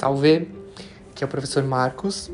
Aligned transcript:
Salve! 0.00 0.48
Aqui 1.10 1.22
é 1.22 1.26
o 1.26 1.28
professor 1.28 1.62
Marcos 1.62 2.30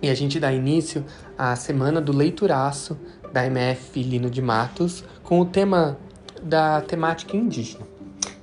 e 0.00 0.08
a 0.08 0.14
gente 0.14 0.40
dá 0.40 0.50
início 0.50 1.04
à 1.36 1.54
semana 1.54 2.00
do 2.00 2.16
leituraço 2.16 2.98
da 3.30 3.44
MF 3.44 4.02
Lino 4.02 4.30
de 4.30 4.40
Matos 4.40 5.04
com 5.22 5.38
o 5.38 5.44
tema 5.44 5.98
da 6.42 6.80
temática 6.80 7.36
indígena. 7.36 7.86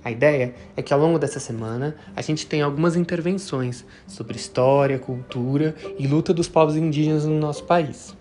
A 0.05 0.11
ideia 0.11 0.53
é 0.77 0.81
que 0.83 0.93
ao 0.93 0.99
longo 0.99 1.17
dessa 1.17 1.39
semana 1.39 1.95
a 2.15 2.21
gente 2.21 2.45
tem 2.45 2.61
algumas 2.61 2.95
intervenções 2.95 3.83
sobre 4.05 4.37
história, 4.37 4.99
cultura 4.99 5.73
e 5.97 6.05
luta 6.05 6.31
dos 6.31 6.47
povos 6.47 6.75
indígenas 6.75 7.25
no 7.25 7.39
nosso 7.39 7.63
país. 7.63 8.15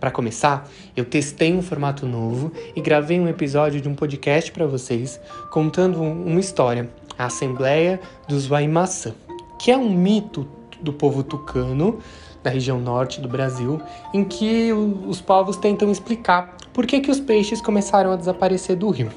Para 0.00 0.10
começar, 0.10 0.66
eu 0.96 1.04
testei 1.04 1.52
um 1.52 1.62
formato 1.62 2.06
novo 2.06 2.50
e 2.74 2.80
gravei 2.80 3.20
um 3.20 3.28
episódio 3.28 3.82
de 3.82 3.88
um 3.88 3.94
podcast 3.94 4.50
para 4.50 4.66
vocês 4.66 5.20
contando 5.50 6.02
uma 6.02 6.40
história, 6.40 6.90
a 7.16 7.26
Assembleia 7.26 8.00
dos 8.26 8.46
Waimaçã, 8.46 9.14
que 9.62 9.70
é 9.70 9.76
um 9.76 9.88
mito 9.88 10.44
do 10.80 10.92
povo 10.92 11.22
tucano 11.22 12.00
da 12.42 12.50
região 12.50 12.80
norte 12.80 13.20
do 13.20 13.28
Brasil, 13.28 13.80
em 14.12 14.24
que 14.24 14.72
os 14.72 15.20
povos 15.20 15.56
tentam 15.56 15.88
explicar 15.88 16.56
por 16.72 16.84
que, 16.84 16.98
que 16.98 17.12
os 17.12 17.20
peixes 17.20 17.60
começaram 17.60 18.10
a 18.10 18.16
desaparecer 18.16 18.74
do 18.74 18.90
rio. 18.90 19.12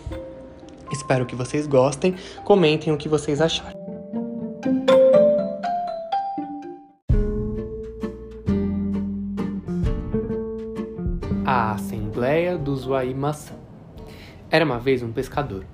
Espero 0.92 1.26
que 1.26 1.36
vocês 1.36 1.66
gostem, 1.66 2.14
comentem 2.44 2.94
o 2.94 2.98
que 2.98 3.10
vocês 3.10 3.42
acharam. 3.42 3.74
A 11.44 11.72
Assembleia 11.72 12.56
dos 12.56 12.86
Waimaçã. 12.86 13.56
Era 14.52 14.64
uma 14.64 14.78
vez 14.78 15.02
um 15.02 15.12
pescador 15.12 15.66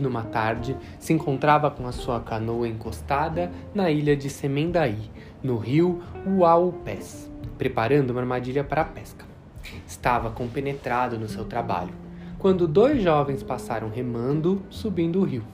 que, 0.00 0.02
numa 0.02 0.22
tarde, 0.22 0.74
se 0.98 1.12
encontrava 1.12 1.70
com 1.70 1.86
a 1.86 1.92
sua 1.92 2.20
canoa 2.20 2.66
encostada 2.66 3.52
na 3.74 3.90
ilha 3.90 4.16
de 4.16 4.30
Semendaí, 4.30 5.10
no 5.42 5.58
rio 5.58 6.00
Uaupés, 6.26 7.30
preparando 7.58 8.10
uma 8.10 8.20
armadilha 8.20 8.64
para 8.64 8.80
a 8.80 8.84
pesca. 8.86 9.26
Estava 9.86 10.30
compenetrado 10.30 11.18
no 11.18 11.28
seu 11.28 11.44
trabalho, 11.44 11.92
quando 12.38 12.66
dois 12.66 13.02
jovens 13.02 13.42
passaram 13.42 13.90
remando, 13.90 14.62
subindo 14.70 15.20
o 15.20 15.24
rio. 15.24 15.44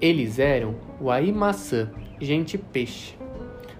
Eles 0.00 0.40
eram 0.40 0.74
o 1.00 1.10
Aimaçã, 1.10 1.90
gente 2.20 2.58
peixe. 2.58 3.16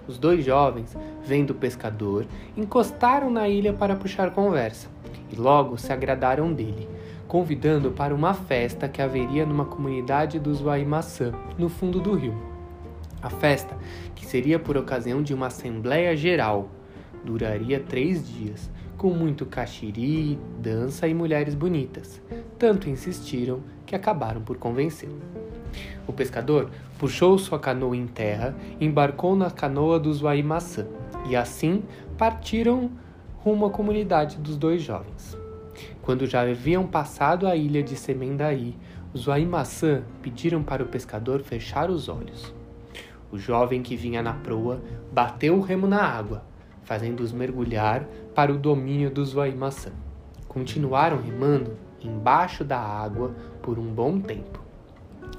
Os 0.07 0.17
dois 0.17 0.45
jovens, 0.45 0.95
vendo 1.25 1.49
o 1.49 1.55
pescador, 1.55 2.25
encostaram 2.55 3.29
na 3.29 3.49
ilha 3.49 3.73
para 3.73 3.95
puxar 3.95 4.31
conversa 4.31 4.87
e 5.31 5.35
logo 5.35 5.77
se 5.77 5.91
agradaram 5.91 6.53
dele, 6.53 6.87
convidando 7.35 7.91
para 7.91 8.15
uma 8.15 8.33
festa 8.33 8.87
que 8.87 9.01
haveria 9.01 9.45
numa 9.45 9.65
comunidade 9.65 10.39
dos 10.39 10.61
Waimaçã, 10.61 11.33
no 11.57 11.67
fundo 11.67 11.99
do 11.99 12.13
rio. 12.13 12.33
A 13.21 13.29
festa, 13.29 13.77
que 14.15 14.25
seria 14.25 14.57
por 14.57 14.77
ocasião 14.77 15.21
de 15.21 15.33
uma 15.33 15.47
assembleia 15.47 16.15
geral, 16.15 16.69
duraria 17.25 17.77
três 17.77 18.25
dias, 18.25 18.71
com 18.95 19.09
muito 19.09 19.45
caxiri, 19.45 20.39
dança 20.61 21.09
e 21.09 21.13
mulheres 21.13 21.55
bonitas. 21.55 22.21
Tanto 22.57 22.89
insistiram 22.89 23.59
que 23.85 23.97
acabaram 23.97 24.39
por 24.39 24.55
convencê-lo. 24.55 25.19
O 26.07 26.13
pescador 26.13 26.69
puxou 26.97 27.37
sua 27.37 27.59
canoa 27.59 27.97
em 27.97 28.07
terra, 28.07 28.55
embarcou 28.79 29.35
na 29.35 29.51
canoa 29.51 29.99
dos 29.99 30.21
Waimaçã 30.21 30.87
e 31.29 31.35
assim 31.35 31.83
partiram 32.17 32.91
rumo 33.39 33.65
à 33.65 33.69
comunidade 33.69 34.37
dos 34.37 34.55
dois 34.55 34.81
jovens. 34.81 35.37
Quando 36.05 36.27
já 36.27 36.41
haviam 36.41 36.85
passado 36.85 37.47
a 37.47 37.55
ilha 37.55 37.81
de 37.81 37.95
Semendaí, 37.95 38.77
os 39.11 39.25
Waimaçã 39.25 40.03
pediram 40.21 40.61
para 40.61 40.83
o 40.83 40.85
pescador 40.85 41.41
fechar 41.41 41.89
os 41.89 42.07
olhos. 42.07 42.53
O 43.31 43.39
jovem 43.39 43.81
que 43.81 43.95
vinha 43.95 44.21
na 44.21 44.33
proa 44.33 44.79
bateu 45.11 45.57
o 45.57 45.61
remo 45.61 45.87
na 45.87 46.03
água, 46.03 46.43
fazendo-os 46.83 47.31
mergulhar 47.31 48.05
para 48.35 48.53
o 48.53 48.57
domínio 48.59 49.09
dos 49.09 49.33
Waimaçã. 49.33 49.89
Continuaram 50.47 51.19
remando 51.19 51.75
embaixo 51.99 52.63
da 52.63 52.79
água 52.79 53.35
por 53.63 53.79
um 53.79 53.91
bom 53.91 54.19
tempo, 54.19 54.63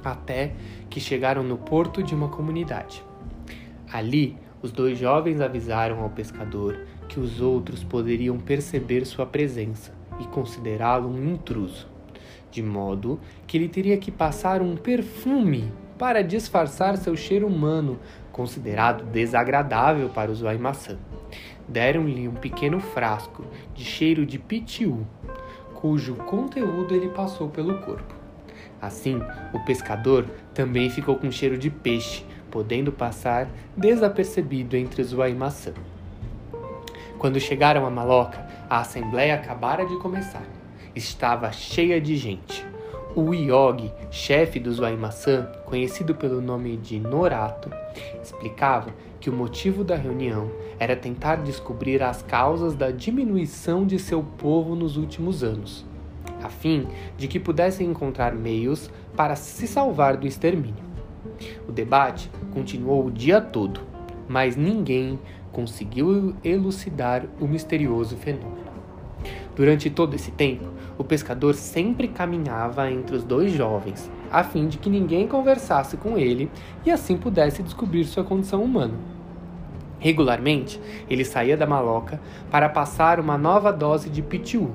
até 0.02 0.52
que 0.90 0.98
chegaram 0.98 1.44
no 1.44 1.58
porto 1.58 2.02
de 2.02 2.12
uma 2.12 2.28
comunidade. 2.28 3.04
Ali, 3.92 4.36
os 4.60 4.72
dois 4.72 4.98
jovens 4.98 5.40
avisaram 5.40 6.00
ao 6.00 6.10
pescador 6.10 6.76
que 7.08 7.20
os 7.20 7.40
outros 7.40 7.82
poderiam 7.82 8.38
perceber 8.38 9.04
sua 9.04 9.26
presença 9.26 9.92
e 10.20 10.24
considerá-lo 10.26 11.08
um 11.08 11.34
intruso, 11.34 11.86
de 12.50 12.62
modo 12.62 13.20
que 13.46 13.56
ele 13.56 13.68
teria 13.68 13.96
que 13.96 14.10
passar 14.10 14.62
um 14.62 14.76
perfume 14.76 15.72
para 15.98 16.22
disfarçar 16.22 16.96
seu 16.96 17.16
cheiro 17.16 17.46
humano, 17.46 17.98
considerado 18.30 19.04
desagradável 19.04 20.08
para 20.10 20.30
os 20.30 20.42
Waimaçã. 20.42 20.98
Deram-lhe 21.68 22.28
um 22.28 22.34
pequeno 22.34 22.80
frasco 22.80 23.44
de 23.74 23.84
cheiro 23.84 24.24
de 24.24 24.38
pitiu, 24.38 25.06
cujo 25.74 26.14
conteúdo 26.14 26.94
ele 26.94 27.08
passou 27.08 27.48
pelo 27.48 27.78
corpo. 27.78 28.14
Assim, 28.80 29.20
o 29.52 29.60
pescador 29.64 30.26
também 30.54 30.90
ficou 30.90 31.16
com 31.16 31.30
cheiro 31.30 31.56
de 31.56 31.70
peixe, 31.70 32.24
podendo 32.50 32.92
passar 32.92 33.48
desapercebido 33.76 34.76
entre 34.76 35.02
os 35.02 35.12
Waimaçã. 35.12 35.72
Quando 37.18 37.40
chegaram 37.40 37.86
a 37.86 37.90
Maloca, 37.90 38.46
a 38.68 38.80
assembleia 38.80 39.34
acabara 39.34 39.86
de 39.86 39.96
começar. 39.98 40.42
Estava 40.94 41.50
cheia 41.50 42.00
de 42.00 42.14
gente. 42.16 42.64
O 43.14 43.32
Iogi, 43.32 43.90
chefe 44.10 44.60
dos 44.60 44.78
Waimaçã, 44.78 45.50
conhecido 45.64 46.14
pelo 46.14 46.42
nome 46.42 46.76
de 46.76 47.00
Norato, 47.00 47.70
explicava 48.22 48.90
que 49.18 49.30
o 49.30 49.32
motivo 49.32 49.82
da 49.82 49.96
reunião 49.96 50.50
era 50.78 50.94
tentar 50.94 51.36
descobrir 51.36 52.02
as 52.02 52.20
causas 52.20 52.74
da 52.74 52.90
diminuição 52.90 53.86
de 53.86 53.98
seu 53.98 54.22
povo 54.22 54.74
nos 54.74 54.98
últimos 54.98 55.42
anos, 55.42 55.86
a 56.42 56.50
fim 56.50 56.86
de 57.16 57.26
que 57.26 57.40
pudessem 57.40 57.88
encontrar 57.88 58.34
meios 58.34 58.90
para 59.16 59.34
se 59.34 59.66
salvar 59.66 60.18
do 60.18 60.26
extermínio. 60.26 60.84
O 61.66 61.72
debate 61.72 62.30
continuou 62.52 63.06
o 63.06 63.10
dia 63.10 63.40
todo, 63.40 63.80
mas 64.28 64.56
ninguém 64.56 65.18
conseguiu 65.52 66.34
elucidar 66.44 67.24
o 67.40 67.46
misterioso 67.46 68.16
fenômeno. 68.16 68.66
Durante 69.54 69.88
todo 69.88 70.14
esse 70.14 70.30
tempo, 70.30 70.66
o 70.98 71.04
pescador 71.04 71.54
sempre 71.54 72.08
caminhava 72.08 72.90
entre 72.90 73.16
os 73.16 73.24
dois 73.24 73.52
jovens, 73.52 74.10
a 74.30 74.44
fim 74.44 74.68
de 74.68 74.78
que 74.78 74.90
ninguém 74.90 75.26
conversasse 75.26 75.96
com 75.96 76.18
ele 76.18 76.50
e 76.84 76.90
assim 76.90 77.16
pudesse 77.16 77.62
descobrir 77.62 78.04
sua 78.04 78.24
condição 78.24 78.62
humana. 78.62 78.94
Regularmente, 79.98 80.80
ele 81.08 81.24
saía 81.24 81.56
da 81.56 81.66
maloca 81.66 82.20
para 82.50 82.68
passar 82.68 83.18
uma 83.18 83.38
nova 83.38 83.72
dose 83.72 84.10
de 84.10 84.22
pitiu, 84.22 84.70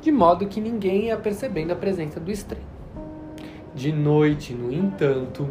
de 0.00 0.12
modo 0.12 0.46
que 0.46 0.60
ninguém 0.60 1.06
ia 1.06 1.16
percebendo 1.16 1.72
a 1.72 1.76
presença 1.76 2.20
do 2.20 2.30
estranho. 2.30 2.64
De 3.74 3.92
noite, 3.92 4.54
no 4.54 4.72
entanto, 4.72 5.50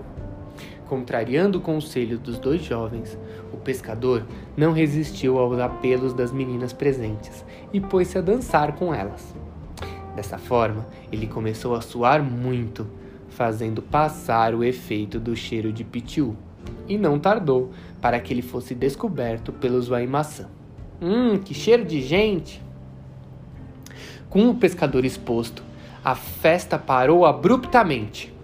Contrariando 0.87 1.57
o 1.57 1.61
conselho 1.61 2.19
dos 2.19 2.37
dois 2.37 2.63
jovens, 2.63 3.17
o 3.51 3.57
pescador 3.57 4.23
não 4.55 4.71
resistiu 4.71 5.39
aos 5.39 5.57
apelos 5.57 6.13
das 6.13 6.31
meninas 6.31 6.73
presentes 6.73 7.43
e 7.73 7.81
pôs-se 7.81 8.19
a 8.19 8.21
dançar 8.21 8.75
com 8.75 8.93
elas. 8.93 9.33
Dessa 10.15 10.37
forma, 10.37 10.85
ele 11.11 11.25
começou 11.25 11.73
a 11.75 11.81
suar 11.81 12.21
muito, 12.21 12.85
fazendo 13.29 13.81
passar 13.81 14.53
o 14.53 14.63
efeito 14.63 15.19
do 15.19 15.35
cheiro 15.35 15.73
de 15.73 15.83
pitiu, 15.83 16.37
e 16.87 16.97
não 16.99 17.19
tardou 17.19 17.71
para 17.99 18.19
que 18.19 18.31
ele 18.31 18.43
fosse 18.43 18.75
descoberto 18.75 19.51
pelos 19.51 19.87
Waimaçã. 19.87 20.47
Hum, 21.01 21.39
que 21.39 21.53
cheiro 21.53 21.83
de 21.83 21.99
gente! 22.01 22.61
Com 24.29 24.49
o 24.49 24.55
pescador 24.55 25.03
exposto, 25.03 25.63
a 26.03 26.13
festa 26.13 26.77
parou 26.77 27.25
abruptamente 27.25 28.34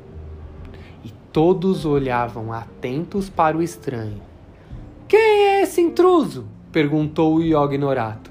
Todos 1.33 1.85
olhavam 1.85 2.51
atentos 2.51 3.29
para 3.29 3.55
o 3.55 3.63
estranho. 3.63 4.21
Quem 5.07 5.47
é 5.47 5.61
esse 5.61 5.79
intruso? 5.79 6.45
perguntou 6.73 7.35
o 7.35 7.41
Yognorato. 7.41 8.29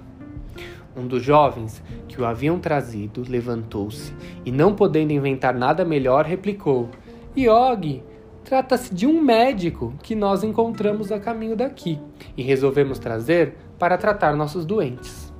Um 0.94 1.06
dos 1.06 1.23
jovens 1.23 1.82
que 2.06 2.20
o 2.20 2.26
haviam 2.26 2.58
trazido 2.58 3.25
levantou-se 3.26 4.12
e, 4.44 4.52
não 4.52 4.75
podendo 4.75 5.14
inventar 5.14 5.55
nada 5.55 5.82
melhor, 5.82 6.26
replicou: 6.26 6.91
Yog, 7.35 8.02
trata-se 8.44 8.94
de 8.94 9.06
um 9.06 9.23
médico 9.23 9.94
que 10.02 10.14
nós 10.14 10.44
encontramos 10.44 11.11
a 11.11 11.19
caminho 11.19 11.56
daqui 11.56 11.99
e 12.37 12.43
resolvemos 12.43 12.99
trazer 12.99 13.56
para 13.79 13.97
tratar 13.97 14.37
nossos 14.37 14.67
doentes. 14.67 15.32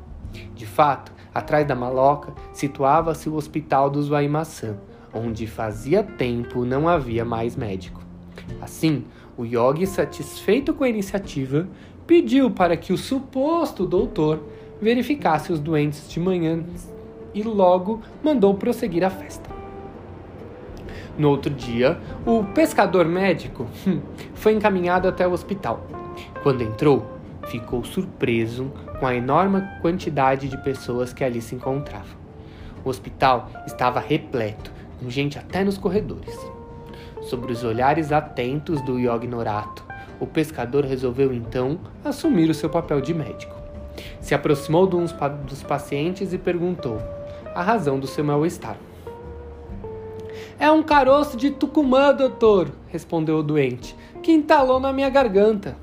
De 0.55 0.65
fato, 0.65 1.13
atrás 1.35 1.67
da 1.67 1.75
maloca 1.75 2.33
situava-se 2.55 3.29
o 3.29 3.35
hospital 3.35 3.91
dos 3.91 4.09
Waimaçã, 4.09 4.79
onde 5.13 5.47
fazia 5.47 6.03
tempo 6.03 6.65
não 6.65 6.89
havia 6.89 7.25
mais 7.25 7.57
médico. 7.57 8.01
Assim, 8.61 9.05
o 9.37 9.45
Yogi, 9.45 9.87
satisfeito 9.87 10.75
com 10.75 10.85
a 10.85 10.89
iniciativa, 10.89 11.69
pediu 12.07 12.51
para 12.51 12.77
que 12.77 12.93
o 12.93 12.99
suposto 12.99 13.87
doutor 13.87 14.43
verificasse 14.81 15.53
os 15.53 15.61
doentes 15.61 16.09
de 16.09 16.19
manhã 16.19 16.65
e 17.35 17.43
logo 17.43 18.01
mandou 18.23 18.55
prosseguir 18.55 19.05
a 19.05 19.11
festa. 19.11 19.49
No 21.19 21.29
outro 21.29 21.53
dia, 21.53 22.01
o 22.25 22.45
pescador 22.45 23.05
médico 23.07 23.67
hum, 23.87 24.01
foi 24.35 24.55
encaminhado 24.55 25.07
até 25.07 25.27
o 25.27 25.33
hospital. 25.33 25.87
Quando 26.43 26.63
entrou, 26.63 27.07
ficou 27.47 27.85
surpreso 27.85 28.73
com 28.99 29.07
a 29.07 29.15
enorme 29.15 29.63
quantidade 29.81 30.49
de 30.49 30.57
pessoas 30.59 31.13
que 31.13 31.25
ali 31.25 31.41
se 31.41 31.55
encontravam. 31.55 32.19
O 32.85 32.89
hospital 32.89 33.51
estava 33.67 34.01
repleto, 34.01 34.73
com 35.01 35.11
gente 35.11 35.39
até 35.39 35.65
nos 35.65 35.79
corredores. 35.79 36.39
Sobre 37.23 37.53
os 37.53 37.65
olhares 37.65 38.13
atentos 38.13 38.81
do 38.83 38.99
Yognorato, 38.99 39.85
o 40.21 40.27
pescador 40.27 40.85
resolveu 40.85 41.33
então 41.33 41.81
assumir 42.05 42.51
o 42.51 42.55
seu 42.55 42.69
papel 42.69 43.01
de 43.01 43.15
médico. 43.15 43.55
Se 44.21 44.35
aproximou 44.35 44.87
de 44.87 44.97
um 44.97 45.07
dos 45.47 45.63
pacientes 45.63 46.33
e 46.33 46.39
perguntou 46.39 47.01
a 47.55 47.63
razão 47.63 47.99
do 47.99 48.07
seu 48.07 48.23
mal-estar. 48.23 48.77
É 50.59 50.71
um 50.71 50.83
caroço 50.83 51.37
de 51.37 51.51
Tucumã, 51.51 52.15
doutor, 52.15 52.71
respondeu 52.89 53.39
o 53.39 53.43
doente, 53.43 53.97
que 54.23 54.31
entalou 54.31 54.79
na 54.79 54.93
minha 54.93 55.09
garganta. 55.09 55.77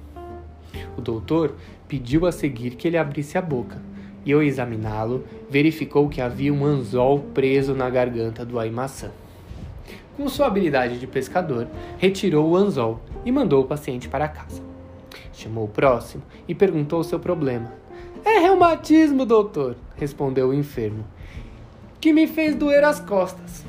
O 0.95 1.01
doutor 1.01 1.55
pediu 1.87 2.27
a 2.27 2.31
seguir 2.31 2.75
que 2.75 2.87
ele 2.87 2.97
abrisse 2.97 3.37
a 3.37 3.41
boca, 3.41 3.81
e 4.27 4.33
ao 4.33 4.43
examiná-lo, 4.43 5.23
verificou 5.49 6.09
que 6.09 6.19
havia 6.19 6.53
um 6.53 6.65
anzol 6.65 7.19
preso 7.33 7.73
na 7.73 7.89
garganta 7.89 8.45
do 8.45 8.59
aimaçã. 8.59 9.09
Com 10.17 10.27
sua 10.27 10.47
habilidade 10.47 10.99
de 10.99 11.07
pescador, 11.07 11.65
retirou 11.97 12.49
o 12.49 12.57
anzol 12.57 12.99
e 13.23 13.31
mandou 13.31 13.63
o 13.63 13.67
paciente 13.67 14.09
para 14.09 14.27
casa. 14.27 14.61
Chamou 15.31 15.63
o 15.63 15.69
próximo 15.69 16.23
e 16.45 16.53
perguntou 16.53 16.99
o 16.99 17.05
seu 17.05 17.21
problema. 17.21 17.71
É 18.25 18.39
reumatismo, 18.39 19.25
doutor, 19.25 19.77
respondeu 19.95 20.49
o 20.49 20.53
enfermo, 20.53 21.05
que 22.01 22.11
me 22.11 22.27
fez 22.27 22.53
doer 22.53 22.83
as 22.83 22.99
costas. 22.99 23.65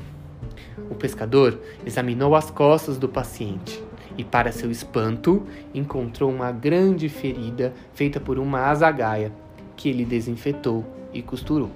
O 0.89 0.95
pescador 0.95 1.57
examinou 1.85 2.35
as 2.35 2.51
costas 2.51 2.97
do 2.97 3.07
paciente 3.07 3.81
e, 4.17 4.25
para 4.25 4.51
seu 4.51 4.69
espanto, 4.69 5.47
encontrou 5.73 6.29
uma 6.29 6.51
grande 6.51 7.07
ferida 7.07 7.73
feita 7.93 8.19
por 8.19 8.37
uma 8.37 8.65
azagaia, 8.65 9.31
que 9.79 9.87
ele 9.87 10.03
desinfetou 10.03 10.83
e 11.13 11.21
costurou. 11.21 11.71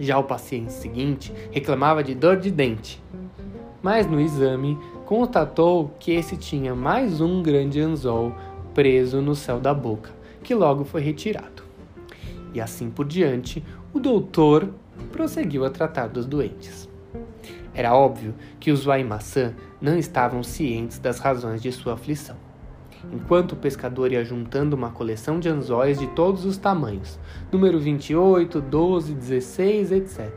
Já 0.00 0.18
o 0.18 0.24
paciente 0.24 0.72
seguinte 0.72 1.30
reclamava 1.50 2.02
de 2.02 2.14
dor 2.14 2.38
de 2.38 2.50
dente, 2.50 2.98
mas 3.82 4.06
no 4.06 4.18
exame 4.18 4.78
constatou 5.04 5.90
que 6.00 6.12
esse 6.12 6.34
tinha 6.34 6.74
mais 6.74 7.20
um 7.20 7.42
grande 7.42 7.78
anzol 7.78 8.34
preso 8.72 9.20
no 9.20 9.34
céu 9.34 9.60
da 9.60 9.74
boca, 9.74 10.10
que 10.42 10.54
logo 10.54 10.82
foi 10.82 11.02
retirado. 11.02 11.62
E 12.54 12.60
assim 12.60 12.88
por 12.88 13.04
diante, 13.04 13.62
o 13.92 14.00
doutor 14.00 14.72
prosseguiu 15.12 15.66
a 15.66 15.70
tratar 15.70 16.06
dos 16.06 16.24
doentes. 16.24 16.88
Era 17.74 17.94
óbvio 17.94 18.34
que 18.58 18.70
os 18.70 18.86
Waimaçã 18.86 19.54
não 19.78 19.98
estavam 19.98 20.42
cientes 20.42 20.98
das 20.98 21.18
razões 21.18 21.60
de 21.60 21.70
sua 21.70 21.92
aflição. 21.92 22.47
Enquanto 23.12 23.52
o 23.52 23.56
pescador 23.56 24.12
ia 24.12 24.24
juntando 24.24 24.76
uma 24.76 24.90
coleção 24.90 25.38
de 25.38 25.48
anzóis 25.48 25.98
de 25.98 26.06
todos 26.08 26.44
os 26.44 26.56
tamanhos, 26.56 27.18
número 27.50 27.78
28, 27.78 28.60
12, 28.60 29.14
16, 29.14 29.92
etc., 29.92 30.30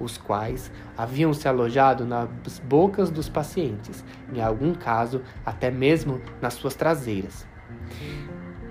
os 0.00 0.16
quais 0.16 0.70
haviam 0.96 1.34
se 1.34 1.48
alojado 1.48 2.04
nas 2.04 2.28
bocas 2.60 3.10
dos 3.10 3.28
pacientes, 3.28 4.04
em 4.32 4.40
algum 4.40 4.72
caso 4.72 5.22
até 5.44 5.70
mesmo 5.70 6.20
nas 6.40 6.54
suas 6.54 6.74
traseiras 6.74 7.46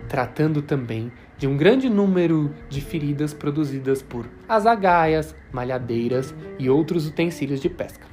tratando 0.07 0.61
também 0.61 1.11
de 1.37 1.47
um 1.47 1.55
grande 1.55 1.89
número 1.89 2.53
de 2.69 2.81
feridas 2.81 3.33
produzidas 3.33 4.01
por 4.01 4.25
azagaias, 4.47 5.35
malhadeiras 5.51 6.33
e 6.57 6.69
outros 6.69 7.07
utensílios 7.07 7.61
de 7.61 7.69
pesca. 7.69 8.07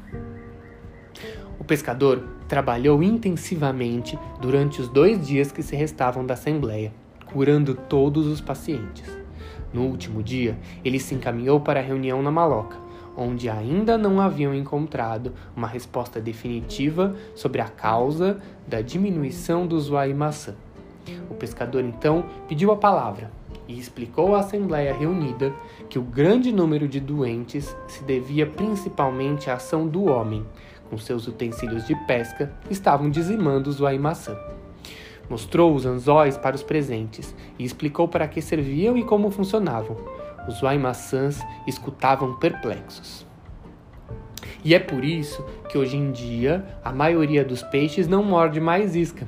O 1.64 1.66
pescador 1.66 2.22
trabalhou 2.46 3.02
intensivamente 3.02 4.18
durante 4.38 4.82
os 4.82 4.88
dois 4.90 5.26
dias 5.26 5.50
que 5.50 5.62
se 5.62 5.74
restavam 5.74 6.26
da 6.26 6.34
Assembleia, 6.34 6.92
curando 7.32 7.74
todos 7.74 8.26
os 8.26 8.38
pacientes. 8.38 9.10
No 9.72 9.84
último 9.84 10.22
dia, 10.22 10.58
ele 10.84 11.00
se 11.00 11.14
encaminhou 11.14 11.58
para 11.58 11.80
a 11.80 11.82
reunião 11.82 12.22
na 12.22 12.30
Maloca, 12.30 12.76
onde 13.16 13.48
ainda 13.48 13.96
não 13.96 14.20
haviam 14.20 14.54
encontrado 14.54 15.32
uma 15.56 15.66
resposta 15.66 16.20
definitiva 16.20 17.16
sobre 17.34 17.62
a 17.62 17.68
causa 17.68 18.42
da 18.68 18.82
diminuição 18.82 19.66
do 19.66 19.80
maçã. 20.14 20.54
O 21.30 21.34
pescador 21.34 21.82
então 21.82 22.26
pediu 22.46 22.72
a 22.72 22.76
palavra 22.76 23.30
e 23.66 23.78
explicou 23.78 24.34
à 24.34 24.40
Assembleia 24.40 24.94
reunida 24.94 25.50
que 25.88 25.98
o 25.98 26.02
grande 26.02 26.52
número 26.52 26.86
de 26.86 27.00
doentes 27.00 27.74
se 27.88 28.04
devia 28.04 28.46
principalmente 28.46 29.48
à 29.48 29.54
ação 29.54 29.88
do 29.88 30.04
homem, 30.04 30.44
com 30.94 30.98
seus 30.98 31.26
utensílios 31.26 31.88
de 31.88 31.96
pesca, 32.06 32.52
estavam 32.70 33.10
dizimando 33.10 33.68
os 33.68 33.80
maçã. 33.98 34.38
Mostrou 35.28 35.74
os 35.74 35.84
anzóis 35.84 36.38
para 36.38 36.54
os 36.54 36.62
presentes 36.62 37.34
e 37.58 37.64
explicou 37.64 38.06
para 38.06 38.28
que 38.28 38.40
serviam 38.40 38.96
e 38.96 39.02
como 39.02 39.28
funcionavam. 39.30 39.96
Os 40.46 40.62
maçãs 40.62 41.40
escutavam 41.66 42.36
perplexos. 42.36 43.26
E 44.64 44.72
é 44.72 44.78
por 44.78 45.04
isso 45.04 45.44
que 45.68 45.76
hoje 45.76 45.96
em 45.96 46.12
dia 46.12 46.64
a 46.84 46.92
maioria 46.92 47.44
dos 47.44 47.62
peixes 47.64 48.06
não 48.06 48.22
morde 48.22 48.60
mais 48.60 48.94
isca, 48.94 49.26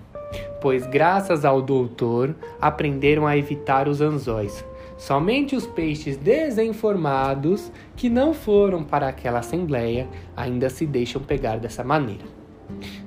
pois 0.61 0.87
graças 0.87 1.45
ao 1.45 1.61
doutor 1.61 2.37
aprenderam 2.61 3.27
a 3.27 3.37
evitar 3.37 3.89
os 3.89 4.01
anzóis. 4.01 4.65
Somente 4.97 5.55
os 5.55 5.67
peixes 5.67 6.17
desinformados 6.17 7.71
que 7.95 8.09
não 8.09 8.33
foram 8.33 8.83
para 8.83 9.09
aquela 9.09 9.41
assembleia 9.41 10.09
ainda 10.35 10.71
se 10.71 10.87
deixam 10.87 11.21
pegar 11.21 11.59
dessa 11.59 11.85
maneira. 11.85 12.25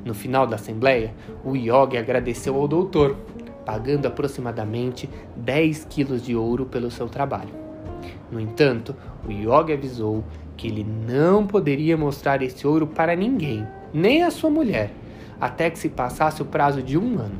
No 0.05 0.13
final 0.13 0.45
da 0.45 0.55
assembleia, 0.55 1.13
o 1.43 1.55
Yogi 1.55 1.97
agradeceu 1.97 2.55
ao 2.55 2.67
doutor, 2.67 3.17
pagando 3.65 4.05
aproximadamente 4.05 5.09
10 5.35 5.85
quilos 5.89 6.23
de 6.23 6.35
ouro 6.35 6.65
pelo 6.65 6.91
seu 6.91 7.09
trabalho. 7.09 7.53
No 8.31 8.39
entanto, 8.39 8.95
o 9.27 9.31
Yogi 9.31 9.73
avisou 9.73 10.23
que 10.55 10.67
ele 10.67 10.83
não 10.83 11.47
poderia 11.47 11.97
mostrar 11.97 12.41
esse 12.41 12.67
ouro 12.67 12.85
para 12.85 13.15
ninguém, 13.15 13.65
nem 13.91 14.23
a 14.23 14.29
sua 14.29 14.49
mulher, 14.49 14.91
até 15.41 15.69
que 15.69 15.79
se 15.79 15.89
passasse 15.89 16.41
o 16.41 16.45
prazo 16.45 16.83
de 16.83 16.97
um 16.97 17.17
ano. 17.17 17.39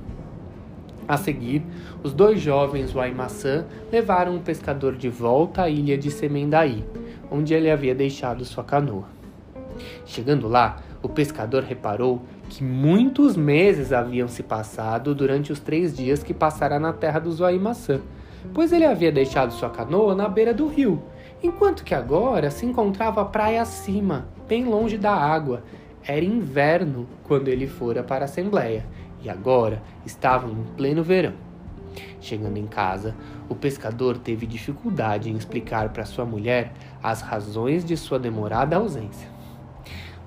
A 1.09 1.17
seguir, 1.17 1.63
os 2.03 2.13
dois 2.13 2.39
jovens 2.39 2.94
Waimaçã 2.94 3.65
levaram 3.91 4.35
o 4.35 4.41
pescador 4.41 4.95
de 4.95 5.09
volta 5.09 5.63
à 5.63 5.69
ilha 5.69 5.97
de 5.97 6.11
Semendaí, 6.11 6.85
onde 7.31 7.51
ele 7.51 7.71
havia 7.71 7.95
deixado 7.95 8.45
sua 8.45 8.63
canoa. 8.63 9.06
Chegando 10.06 10.47
lá, 10.47 10.77
o 11.01 11.09
pescador 11.09 11.63
reparou 11.63 12.21
que 12.47 12.63
muitos 12.63 13.35
meses 13.35 13.92
haviam 13.92 14.28
se 14.28 14.44
passado 14.44 15.16
durante 15.16 15.51
os 15.51 15.59
três 15.59 15.97
dias 15.97 16.21
que 16.21 16.31
passara 16.31 16.80
na 16.80 16.94
terra 16.94 17.18
dos 17.18 17.39
Waimaçã, 17.39 18.01
pois 18.54 18.71
ele 18.71 18.85
havia 18.85 19.11
deixado 19.11 19.51
sua 19.51 19.71
canoa 19.71 20.13
na 20.13 20.30
beira 20.30 20.54
do 20.54 20.68
rio, 20.68 21.01
enquanto 21.42 21.83
que 21.83 21.95
agora 21.95 22.51
se 22.51 22.68
encontrava 22.68 23.21
a 23.21 23.25
praia 23.25 23.63
acima, 23.63 24.28
bem 24.47 24.63
longe 24.63 24.95
da 24.95 25.11
água, 25.11 25.63
era 26.09 26.25
inverno 26.25 27.07
quando 27.23 27.49
ele 27.49 27.68
fora 27.68 28.01
para 28.01 28.23
a 28.23 28.25
Assembleia 28.25 28.83
e 29.21 29.30
agora 29.30 29.80
estavam 30.04 30.49
em 30.49 30.63
pleno 30.75 31.04
verão. 31.04 31.33
Chegando 32.19 32.57
em 32.57 32.66
casa, 32.66 33.16
o 33.47 33.54
pescador 33.54 34.18
teve 34.18 34.47
dificuldade 34.47 35.30
em 35.30 35.35
explicar 35.35 35.89
para 35.89 36.06
sua 36.06 36.25
mulher 36.25 36.73
as 37.04 37.21
razões 37.21 37.85
de 37.85 37.95
sua 37.95 38.18
demorada 38.18 38.75
ausência. 38.75 39.30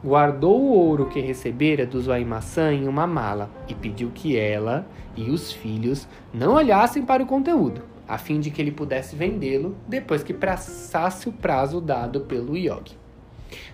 Guardou 0.05 0.61
o 0.61 0.73
ouro 0.73 1.07
que 1.07 1.19
recebera 1.19 1.85
dos 1.85 2.07
Waimaçã 2.07 2.73
em 2.73 2.87
uma 2.87 3.07
mala 3.07 3.51
e 3.67 3.75
pediu 3.75 4.13
que 4.15 4.37
ela 4.37 4.87
e 5.17 5.31
os 5.31 5.51
filhos 5.53 6.07
não 6.33 6.55
olhassem 6.55 7.05
para 7.05 7.25
o 7.25 7.27
conteúdo, 7.27 7.83
a 8.07 8.19
fim 8.19 8.39
de 8.39 8.53
que 8.53 8.63
ele 8.63 8.71
pudesse 8.71 9.17
vendê-lo 9.17 9.77
depois 9.89 10.23
que 10.23 10.33
passasse 10.33 11.29
o 11.29 11.33
prazo 11.33 11.81
dado 11.81 12.21
pelo 12.21 12.57
Yogi. 12.57 13.02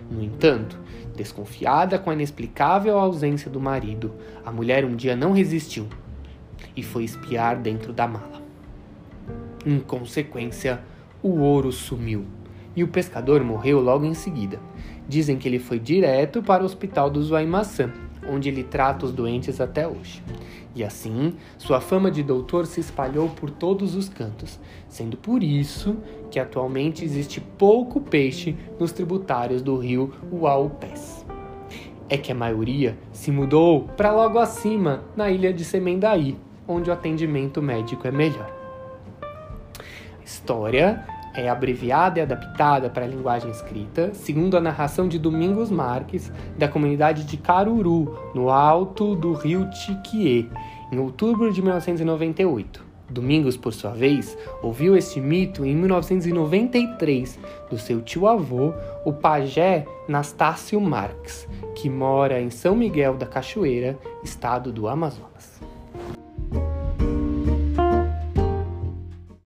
No 0.09 0.23
entanto, 0.23 0.79
desconfiada 1.15 1.99
com 1.99 2.09
a 2.09 2.13
inexplicável 2.13 2.97
ausência 2.97 3.49
do 3.49 3.59
marido, 3.59 4.13
a 4.45 4.51
mulher 4.51 4.85
um 4.85 4.95
dia 4.95 5.15
não 5.15 5.31
resistiu 5.31 5.87
e 6.75 6.83
foi 6.83 7.03
espiar 7.03 7.57
dentro 7.57 7.91
da 7.91 8.07
mala. 8.07 8.41
Em 9.65 9.79
consequência, 9.79 10.81
o 11.21 11.39
ouro 11.39 11.71
sumiu 11.71 12.25
e 12.75 12.83
o 12.83 12.87
pescador 12.87 13.43
morreu 13.43 13.79
logo 13.79 14.05
em 14.05 14.13
seguida. 14.13 14.59
Dizem 15.07 15.37
que 15.37 15.47
ele 15.47 15.59
foi 15.59 15.79
direto 15.79 16.41
para 16.41 16.63
o 16.63 16.65
hospital 16.65 17.09
do 17.09 17.21
Zuaimaçã, 17.21 17.91
onde 18.29 18.49
ele 18.49 18.63
trata 18.63 19.05
os 19.05 19.11
doentes 19.11 19.59
até 19.59 19.87
hoje. 19.87 20.23
E 20.75 20.83
assim, 20.83 21.33
sua 21.57 21.81
fama 21.81 22.11
de 22.11 22.21
doutor 22.21 22.65
se 22.65 22.79
espalhou 22.79 23.27
por 23.29 23.49
todos 23.49 23.95
os 23.95 24.07
cantos, 24.07 24.59
sendo 24.87 25.17
por 25.17 25.43
isso 25.43 25.97
que 26.29 26.39
atualmente 26.39 27.03
existe 27.03 27.41
pouco 27.41 27.99
peixe 27.99 28.55
nos 28.79 28.91
tributários 28.91 29.61
do 29.61 29.75
rio 29.77 30.13
Uaupés. 30.31 31.25
É 32.07 32.17
que 32.17 32.31
a 32.31 32.35
maioria 32.35 32.97
se 33.11 33.31
mudou 33.31 33.83
para 33.97 34.11
logo 34.11 34.39
acima, 34.39 35.03
na 35.15 35.29
ilha 35.29 35.51
de 35.51 35.65
Semendaí, 35.65 36.37
onde 36.67 36.89
o 36.89 36.93
atendimento 36.93 37.61
médico 37.61 38.07
é 38.07 38.11
melhor. 38.11 38.49
A 39.21 40.23
história 40.23 41.03
é 41.33 41.49
abreviada 41.49 42.19
e 42.19 42.21
adaptada 42.21 42.89
para 42.89 43.05
a 43.05 43.07
linguagem 43.07 43.51
escrita, 43.51 44.13
segundo 44.13 44.57
a 44.57 44.61
narração 44.61 45.07
de 45.07 45.19
Domingos 45.19 45.69
Marques, 45.69 46.31
da 46.57 46.67
comunidade 46.67 47.23
de 47.23 47.37
Caruru, 47.37 48.31
no 48.33 48.49
alto 48.49 49.15
do 49.15 49.33
rio 49.33 49.69
Tiquié, 49.69 50.45
em 50.91 50.99
outubro 50.99 51.51
de 51.51 51.61
1998. 51.61 52.89
Domingos, 53.09 53.57
por 53.57 53.73
sua 53.73 53.91
vez, 53.91 54.37
ouviu 54.61 54.95
este 54.95 55.19
mito 55.19 55.65
em 55.65 55.75
1993 55.75 57.39
do 57.69 57.77
seu 57.77 58.01
tio-avô, 58.01 58.73
o 59.03 59.11
pajé 59.11 59.85
Nastácio 60.07 60.79
Marques, 60.79 61.47
que 61.75 61.89
mora 61.89 62.39
em 62.39 62.51
São 62.51 62.75
Miguel 62.75 63.15
da 63.15 63.25
Cachoeira, 63.25 63.97
estado 64.23 64.71
do 64.71 64.87
Amazonas. 64.87 65.59